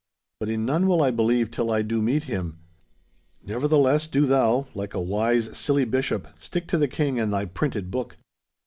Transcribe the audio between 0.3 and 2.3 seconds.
But in none will I believe till I do meet